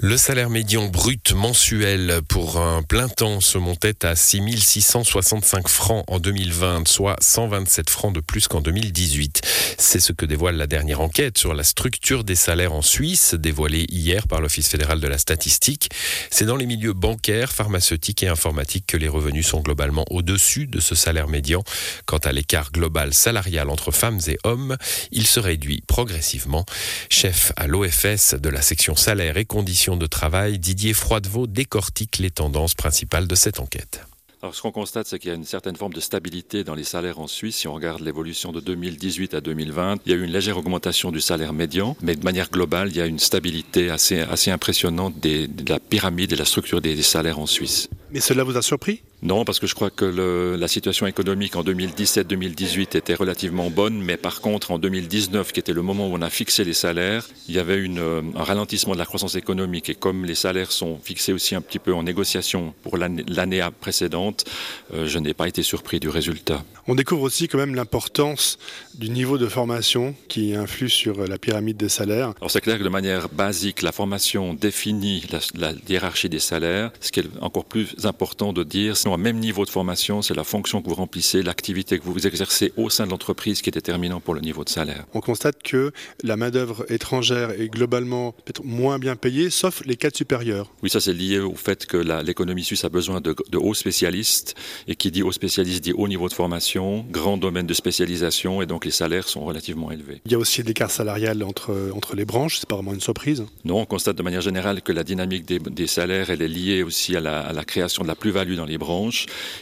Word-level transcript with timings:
Le 0.00 0.18
salaire 0.18 0.50
médian 0.50 0.88
brut 0.88 1.32
mensuel 1.32 2.20
pour 2.28 2.58
un 2.58 2.82
plein 2.82 3.08
temps 3.08 3.40
se 3.40 3.56
montait 3.56 4.04
à 4.04 4.14
6665 4.14 5.68
francs 5.68 6.04
en 6.06 6.18
2020, 6.18 6.86
soit 6.86 7.16
127 7.22 7.88
francs 7.88 8.14
de 8.14 8.20
plus 8.20 8.46
qu'en 8.46 8.60
2018. 8.60 9.40
C'est 9.78 10.00
ce 10.00 10.12
que 10.12 10.26
dévoile 10.26 10.56
la 10.56 10.66
dernière 10.66 11.00
enquête 11.00 11.38
sur 11.38 11.54
la 11.54 11.64
structure 11.64 12.24
des 12.24 12.34
salaires 12.34 12.74
en 12.74 12.82
Suisse, 12.82 13.34
dévoilée 13.34 13.86
hier 13.88 14.28
par 14.28 14.42
l'Office 14.42 14.68
fédéral 14.68 15.00
de 15.00 15.08
la 15.08 15.16
statistique. 15.16 15.88
C'est 16.30 16.44
dans 16.44 16.56
les 16.56 16.66
milieux 16.66 16.92
bancaires, 16.92 17.50
pharmaceutiques 17.50 18.22
et 18.22 18.28
informatiques 18.28 18.86
que 18.86 18.98
les 18.98 19.08
revenus 19.08 19.46
sont 19.46 19.60
globalement 19.60 20.04
au-dessus 20.10 20.66
de 20.66 20.78
ce 20.78 20.94
salaire 20.94 21.28
médian. 21.28 21.64
Quant 22.04 22.18
à 22.18 22.32
l'écart 22.32 22.70
global 22.70 23.14
salarial 23.14 23.70
entre 23.70 23.92
femmes 23.92 24.20
et 24.26 24.38
hommes, 24.44 24.76
il 25.10 25.26
se 25.26 25.40
réduit 25.40 25.82
progressivement. 25.86 26.66
Chef 27.08 27.52
à 27.56 27.66
l'OFS 27.66 28.34
de 28.34 28.50
la 28.50 28.60
section 28.60 28.94
salaire 28.94 29.38
et 29.38 29.46
conditions 29.46 29.85
de 29.94 30.06
travail, 30.06 30.58
Didier 30.58 30.92
Froidevaux 30.92 31.46
décortique 31.46 32.18
les 32.18 32.30
tendances 32.30 32.74
principales 32.74 33.28
de 33.28 33.36
cette 33.36 33.60
enquête. 33.60 34.04
Alors, 34.42 34.54
ce 34.54 34.62
qu'on 34.62 34.72
constate, 34.72 35.06
c'est 35.06 35.18
qu'il 35.18 35.28
y 35.28 35.32
a 35.32 35.36
une 35.36 35.44
certaine 35.44 35.76
forme 35.76 35.92
de 35.92 36.00
stabilité 36.00 36.64
dans 36.64 36.74
les 36.74 36.84
salaires 36.84 37.20
en 37.20 37.26
Suisse. 37.26 37.56
Si 37.56 37.68
on 37.68 37.74
regarde 37.74 38.00
l'évolution 38.00 38.52
de 38.52 38.60
2018 38.60 39.34
à 39.34 39.40
2020, 39.40 39.98
il 40.04 40.12
y 40.12 40.14
a 40.14 40.18
eu 40.18 40.24
une 40.24 40.32
légère 40.32 40.58
augmentation 40.58 41.10
du 41.12 41.20
salaire 41.20 41.52
médian, 41.52 41.96
mais 42.02 42.16
de 42.16 42.24
manière 42.24 42.50
globale, 42.50 42.88
il 42.88 42.96
y 42.96 43.00
a 43.00 43.06
une 43.06 43.18
stabilité 43.18 43.90
assez, 43.90 44.20
assez 44.20 44.50
impressionnante 44.50 45.18
de 45.20 45.48
la 45.68 45.78
pyramide 45.78 46.32
et 46.32 46.34
de 46.34 46.40
la 46.40 46.44
structure 46.44 46.80
des 46.80 47.00
salaires 47.02 47.38
en 47.38 47.46
Suisse. 47.46 47.88
Mais 48.10 48.20
cela 48.20 48.44
vous 48.44 48.56
a 48.56 48.62
surpris? 48.62 49.02
Non, 49.22 49.44
parce 49.44 49.58
que 49.58 49.66
je 49.66 49.74
crois 49.74 49.90
que 49.90 50.04
le, 50.04 50.56
la 50.56 50.68
situation 50.68 51.06
économique 51.06 51.56
en 51.56 51.62
2017-2018 51.62 52.96
était 52.96 53.14
relativement 53.14 53.70
bonne, 53.70 54.00
mais 54.00 54.16
par 54.16 54.40
contre 54.40 54.70
en 54.72 54.78
2019, 54.78 55.52
qui 55.52 55.60
était 55.60 55.72
le 55.72 55.82
moment 55.82 56.08
où 56.08 56.14
on 56.14 56.22
a 56.22 56.28
fixé 56.28 56.64
les 56.64 56.74
salaires, 56.74 57.26
il 57.48 57.54
y 57.54 57.58
avait 57.58 57.78
une, 57.78 57.98
un 57.98 58.42
ralentissement 58.42 58.92
de 58.92 58.98
la 58.98 59.06
croissance 59.06 59.34
économique 59.34 59.88
et 59.88 59.94
comme 59.94 60.24
les 60.24 60.34
salaires 60.34 60.70
sont 60.70 60.98
fixés 61.02 61.32
aussi 61.32 61.54
un 61.54 61.62
petit 61.62 61.78
peu 61.78 61.94
en 61.94 62.02
négociation 62.02 62.74
pour 62.82 62.98
l'année 62.98 63.66
précédente, 63.80 64.44
euh, 64.92 65.06
je 65.06 65.18
n'ai 65.18 65.34
pas 65.34 65.48
été 65.48 65.62
surpris 65.62 65.98
du 65.98 66.08
résultat. 66.08 66.62
On 66.86 66.94
découvre 66.94 67.22
aussi 67.22 67.48
quand 67.48 67.58
même 67.58 67.74
l'importance 67.74 68.58
du 68.94 69.08
niveau 69.08 69.38
de 69.38 69.48
formation 69.48 70.14
qui 70.28 70.54
influe 70.54 70.90
sur 70.90 71.26
la 71.26 71.38
pyramide 71.38 71.78
des 71.78 71.88
salaires. 71.88 72.34
Alors 72.38 72.50
c'est 72.50 72.60
clair 72.60 72.78
que 72.78 72.84
de 72.84 72.88
manière 72.88 73.28
basique, 73.30 73.82
la 73.82 73.92
formation 73.92 74.52
définit 74.54 75.24
la, 75.32 75.40
la 75.54 75.72
hiérarchie 75.88 76.28
des 76.28 76.38
salaires. 76.38 76.92
Ce 77.00 77.10
qui 77.10 77.20
est 77.20 77.28
encore 77.40 77.64
plus 77.64 77.94
important 78.04 78.52
de 78.52 78.62
dire, 78.62 78.96
au 79.12 79.16
même 79.18 79.38
niveau 79.38 79.64
de 79.64 79.70
formation, 79.70 80.22
c'est 80.22 80.34
la 80.34 80.44
fonction 80.44 80.82
que 80.82 80.88
vous 80.88 80.94
remplissez, 80.94 81.42
l'activité 81.42 81.98
que 81.98 82.04
vous 82.04 82.26
exercez 82.26 82.72
au 82.76 82.90
sein 82.90 83.06
de 83.06 83.10
l'entreprise 83.10 83.62
qui 83.62 83.70
est 83.70 83.72
déterminant 83.72 84.20
pour 84.20 84.34
le 84.34 84.40
niveau 84.40 84.64
de 84.64 84.68
salaire. 84.68 85.04
On 85.14 85.20
constate 85.20 85.62
que 85.62 85.92
la 86.22 86.36
main-d'œuvre 86.36 86.84
étrangère 86.90 87.50
est 87.50 87.68
globalement 87.68 88.32
peut-être 88.32 88.64
moins 88.64 88.98
bien 88.98 89.16
payée, 89.16 89.50
sauf 89.50 89.82
les 89.86 89.96
cadres 89.96 90.16
supérieurs. 90.16 90.72
Oui, 90.82 90.90
ça 90.90 91.00
c'est 91.00 91.12
lié 91.12 91.38
au 91.38 91.54
fait 91.54 91.86
que 91.86 91.96
l'économie 91.96 92.64
suisse 92.64 92.84
a 92.84 92.88
besoin 92.88 93.20
de, 93.20 93.34
de 93.50 93.58
hauts 93.58 93.74
spécialistes 93.74 94.54
et 94.88 94.96
qui 94.96 95.10
dit 95.10 95.22
hauts 95.22 95.32
spécialistes 95.32 95.84
dit 95.84 95.92
haut 95.92 96.08
niveau 96.08 96.28
de 96.28 96.34
formation, 96.34 97.04
grand 97.10 97.36
domaine 97.36 97.66
de 97.66 97.74
spécialisation 97.74 98.62
et 98.62 98.66
donc 98.66 98.84
les 98.84 98.90
salaires 98.90 99.28
sont 99.28 99.44
relativement 99.44 99.90
élevés. 99.90 100.20
Il 100.26 100.32
y 100.32 100.34
a 100.34 100.38
aussi 100.38 100.62
l'écart 100.62 100.90
salarial 100.90 101.42
entre, 101.42 101.90
entre 101.94 102.16
les 102.16 102.24
branches, 102.24 102.58
c'est 102.58 102.68
pas 102.68 102.76
vraiment 102.76 102.94
une 102.94 103.00
surprise 103.00 103.44
Non, 103.64 103.80
on 103.80 103.86
constate 103.86 104.16
de 104.16 104.22
manière 104.22 104.40
générale 104.40 104.82
que 104.82 104.92
la 104.92 105.04
dynamique 105.04 105.44
des, 105.46 105.58
des 105.58 105.86
salaires, 105.86 106.30
elle 106.30 106.42
est 106.42 106.48
liée 106.48 106.82
aussi 106.82 107.16
à 107.16 107.20
la, 107.20 107.40
à 107.40 107.52
la 107.52 107.64
création 107.64 108.02
de 108.02 108.08
la 108.08 108.14
plus-value 108.14 108.56
dans 108.56 108.64
les 108.64 108.78
branches 108.78 108.95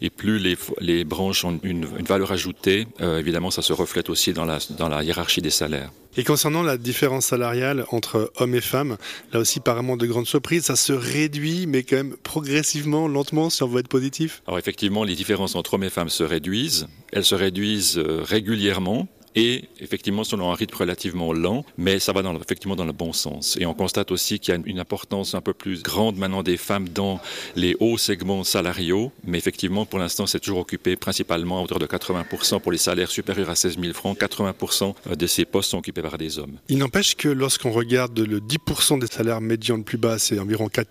et 0.00 0.10
plus 0.10 0.38
les, 0.38 0.56
les 0.80 1.04
branches 1.04 1.44
ont 1.44 1.58
une, 1.62 1.86
une 1.98 2.06
valeur 2.06 2.32
ajoutée, 2.32 2.86
euh, 3.00 3.18
évidemment 3.18 3.50
ça 3.50 3.62
se 3.62 3.72
reflète 3.72 4.08
aussi 4.10 4.32
dans 4.32 4.44
la, 4.44 4.58
dans 4.78 4.88
la 4.88 5.02
hiérarchie 5.02 5.42
des 5.42 5.50
salaires. 5.50 5.90
Et 6.16 6.24
concernant 6.24 6.64
la 6.64 6.76
différence 6.76 7.26
salariale 7.26 7.84
entre 7.92 8.32
hommes 8.36 8.56
et 8.56 8.60
femmes, 8.60 8.96
là 9.32 9.38
aussi, 9.38 9.60
apparemment 9.60 9.96
de 9.96 10.06
grandes 10.06 10.26
surprises, 10.26 10.64
ça 10.64 10.74
se 10.74 10.92
réduit, 10.92 11.66
mais 11.68 11.84
quand 11.84 11.96
même 11.96 12.16
progressivement, 12.22 13.06
lentement, 13.06 13.48
si 13.48 13.62
on 13.62 13.68
veut 13.68 13.78
être 13.78 13.88
positif. 13.88 14.42
Alors 14.48 14.58
effectivement, 14.58 15.04
les 15.04 15.14
différences 15.14 15.54
entre 15.54 15.74
hommes 15.74 15.84
et 15.84 15.90
femmes 15.90 16.08
se 16.08 16.24
réduisent. 16.24 16.88
Elles 17.12 17.24
se 17.24 17.36
réduisent 17.36 17.96
euh, 17.98 18.22
régulièrement 18.24 19.06
et 19.34 19.64
effectivement 19.80 20.24
selon 20.24 20.50
un 20.50 20.54
rythme 20.54 20.76
relativement 20.76 21.32
lent, 21.32 21.64
mais 21.78 21.98
ça 21.98 22.12
va 22.12 22.22
dans, 22.22 22.38
effectivement 22.38 22.76
dans 22.76 22.84
le 22.84 22.92
bon 22.92 23.12
sens. 23.12 23.56
Et 23.60 23.66
on 23.66 23.74
constate 23.74 24.10
aussi 24.10 24.38
qu'il 24.38 24.54
y 24.54 24.56
a 24.56 24.60
une 24.64 24.78
importance 24.78 25.34
un 25.34 25.40
peu 25.40 25.52
plus 25.52 25.82
grande 25.82 26.16
maintenant 26.16 26.42
des 26.42 26.56
femmes 26.56 26.88
dans 26.88 27.20
les 27.56 27.76
hauts 27.80 27.98
segments 27.98 28.44
salariaux, 28.44 29.12
mais 29.24 29.38
effectivement 29.38 29.86
pour 29.86 29.98
l'instant 29.98 30.26
c'est 30.26 30.40
toujours 30.40 30.58
occupé 30.58 30.96
principalement 30.96 31.60
à 31.60 31.62
hauteur 31.62 31.78
de 31.78 31.86
80% 31.86 32.60
pour 32.60 32.72
les 32.72 32.78
salaires 32.78 33.10
supérieurs 33.10 33.50
à 33.50 33.54
16 33.54 33.78
000 33.80 33.92
francs, 33.94 34.18
80% 34.18 35.16
de 35.16 35.26
ces 35.26 35.44
postes 35.44 35.70
sont 35.70 35.78
occupés 35.78 36.02
par 36.02 36.18
des 36.18 36.38
hommes. 36.38 36.58
Il 36.68 36.78
n'empêche 36.78 37.16
que 37.16 37.28
lorsqu'on 37.28 37.70
regarde 37.70 38.18
le 38.18 38.40
10% 38.40 39.00
des 39.00 39.06
salaires 39.06 39.40
médians 39.40 39.76
le 39.76 39.82
plus 39.82 39.98
bas, 39.98 40.18
c'est 40.18 40.38
environ 40.38 40.68
4 40.68 40.90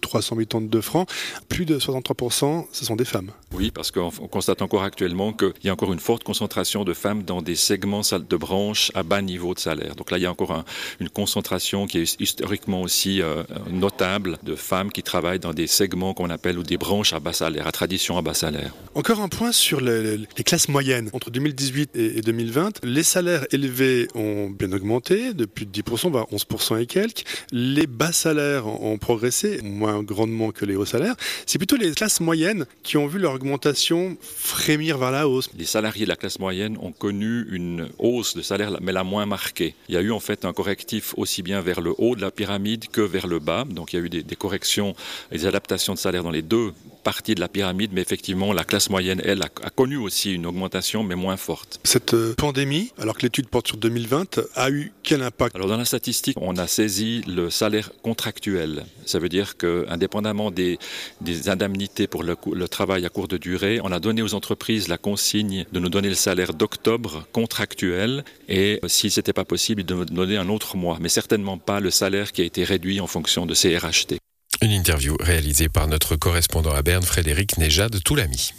382 0.00 0.80
francs, 0.80 1.08
plus 1.48 1.64
de 1.64 1.78
63% 1.78 2.66
ce 2.72 2.84
sont 2.84 2.96
des 2.96 3.04
femmes. 3.04 3.30
Oui, 3.52 3.70
parce 3.70 3.90
qu'on 3.90 4.10
constate 4.10 4.62
encore 4.62 4.82
actuellement 4.82 5.32
qu'il 5.32 5.52
y 5.64 5.68
a 5.68 5.72
encore 5.72 5.92
une 5.92 6.00
forte 6.00 6.24
concentration 6.24 6.84
de 6.84 6.92
femmes 6.92 7.23
dans 7.24 7.42
des 7.42 7.56
segments 7.56 8.02
de 8.02 8.36
branches 8.36 8.90
à 8.94 9.02
bas 9.02 9.22
niveau 9.22 9.54
de 9.54 9.58
salaire. 9.58 9.94
Donc 9.96 10.10
là, 10.10 10.18
il 10.18 10.22
y 10.22 10.26
a 10.26 10.30
encore 10.30 10.52
un, 10.52 10.64
une 11.00 11.08
concentration 11.08 11.86
qui 11.86 11.98
est 11.98 12.20
historiquement 12.20 12.82
aussi 12.82 13.22
euh, 13.22 13.42
notable 13.70 14.38
de 14.42 14.54
femmes 14.54 14.90
qui 14.92 15.02
travaillent 15.02 15.38
dans 15.38 15.54
des 15.54 15.66
segments 15.66 16.14
qu'on 16.14 16.30
appelle 16.30 16.58
ou 16.58 16.62
des 16.62 16.76
branches 16.76 17.12
à 17.12 17.20
bas 17.20 17.32
salaire, 17.32 17.66
à 17.66 17.72
tradition 17.72 18.18
à 18.18 18.22
bas 18.22 18.34
salaire. 18.34 18.74
Encore 18.94 19.20
un 19.20 19.28
point 19.28 19.52
sur 19.52 19.80
les, 19.80 20.16
les 20.16 20.44
classes 20.44 20.68
moyennes. 20.68 21.10
Entre 21.12 21.30
2018 21.30 21.90
et 21.94 22.20
2020, 22.20 22.84
les 22.84 23.02
salaires 23.02 23.46
élevés 23.52 24.08
ont 24.14 24.50
bien 24.50 24.72
augmenté, 24.72 25.34
de 25.34 25.44
plus 25.44 25.66
de 25.66 25.82
10%, 25.82 26.10
voire 26.10 26.26
11% 26.32 26.80
et 26.80 26.86
quelques. 26.86 27.24
Les 27.52 27.86
bas 27.86 28.12
salaires 28.12 28.66
ont 28.66 28.98
progressé, 28.98 29.60
moins 29.62 30.02
grandement 30.02 30.50
que 30.50 30.64
les 30.64 30.76
hauts 30.76 30.84
salaires. 30.84 31.14
C'est 31.46 31.58
plutôt 31.58 31.76
les 31.76 31.92
classes 31.92 32.20
moyennes 32.20 32.66
qui 32.82 32.96
ont 32.96 33.06
vu 33.06 33.18
leur 33.18 33.34
augmentation 33.34 34.16
frémir 34.20 34.98
vers 34.98 35.10
la 35.10 35.28
hausse. 35.28 35.48
Les 35.56 35.64
salariés 35.64 36.04
de 36.04 36.08
la 36.08 36.16
classe 36.16 36.38
moyenne 36.38 36.76
ont 36.80 36.92
connu 36.92 37.13
une 37.22 37.88
hausse 37.98 38.36
de 38.36 38.42
salaire, 38.42 38.76
mais 38.80 38.92
la 38.92 39.04
moins 39.04 39.26
marquée. 39.26 39.74
Il 39.88 39.94
y 39.94 39.98
a 39.98 40.00
eu 40.00 40.10
en 40.10 40.20
fait 40.20 40.44
un 40.44 40.52
correctif 40.52 41.14
aussi 41.16 41.42
bien 41.42 41.60
vers 41.60 41.80
le 41.80 41.94
haut 41.98 42.16
de 42.16 42.20
la 42.20 42.30
pyramide 42.30 42.88
que 42.88 43.00
vers 43.00 43.26
le 43.26 43.38
bas. 43.38 43.64
Donc 43.68 43.92
il 43.92 43.96
y 43.96 44.02
a 44.02 44.04
eu 44.04 44.08
des, 44.08 44.22
des 44.22 44.36
corrections 44.36 44.94
des 45.30 45.46
adaptations 45.46 45.94
de 45.94 45.98
salaire 45.98 46.22
dans 46.22 46.30
les 46.30 46.42
deux 46.42 46.72
partie 47.04 47.34
de 47.34 47.40
la 47.40 47.48
pyramide, 47.48 47.90
mais 47.92 48.00
effectivement, 48.00 48.52
la 48.52 48.64
classe 48.64 48.90
moyenne, 48.90 49.22
elle, 49.24 49.42
a, 49.42 49.48
a, 49.62 49.70
connu 49.70 49.96
aussi 49.96 50.32
une 50.32 50.46
augmentation, 50.46 51.04
mais 51.04 51.14
moins 51.14 51.36
forte. 51.36 51.78
Cette 51.84 52.16
pandémie, 52.34 52.92
alors 52.98 53.16
que 53.16 53.22
l'étude 53.22 53.46
porte 53.46 53.68
sur 53.68 53.76
2020, 53.76 54.40
a 54.56 54.70
eu 54.70 54.92
quel 55.02 55.22
impact? 55.22 55.54
Alors 55.54 55.68
dans 55.68 55.76
la 55.76 55.84
statistique, 55.84 56.36
on 56.40 56.56
a 56.56 56.66
saisi 56.66 57.22
le 57.28 57.50
salaire 57.50 57.92
contractuel. 58.02 58.86
Ça 59.04 59.18
veut 59.18 59.28
dire 59.28 59.56
que, 59.56 59.86
indépendamment 59.88 60.50
des, 60.50 60.78
des 61.20 61.48
indemnités 61.48 62.06
pour 62.06 62.24
le, 62.24 62.36
le 62.52 62.68
travail 62.68 63.04
à 63.06 63.10
courte 63.10 63.34
durée, 63.34 63.80
on 63.84 63.92
a 63.92 64.00
donné 64.00 64.22
aux 64.22 64.34
entreprises 64.34 64.88
la 64.88 64.98
consigne 64.98 65.66
de 65.70 65.80
nous 65.80 65.90
donner 65.90 66.08
le 66.08 66.14
salaire 66.14 66.54
d'octobre 66.54 67.26
contractuel 67.32 68.24
et, 68.48 68.80
si 68.86 69.10
ce 69.10 69.20
n'était 69.20 69.32
pas 69.32 69.44
possible, 69.44 69.84
de 69.84 69.94
nous 69.94 70.04
donner 70.06 70.38
un 70.38 70.48
autre 70.48 70.76
mois, 70.76 70.98
mais 71.00 71.08
certainement 71.08 71.58
pas 71.58 71.80
le 71.80 71.90
salaire 71.90 72.32
qui 72.32 72.40
a 72.40 72.44
été 72.44 72.64
réduit 72.64 73.00
en 73.00 73.06
fonction 73.06 73.46
de 73.46 73.54
ces 73.54 73.76
RHT. 73.76 74.23
Une 74.64 74.72
interview 74.72 75.14
réalisée 75.20 75.68
par 75.68 75.88
notre 75.88 76.16
correspondant 76.16 76.72
à 76.72 76.80
Berne, 76.80 77.02
Frédéric 77.02 77.58
Nejad 77.58 78.02
Toulami. 78.02 78.54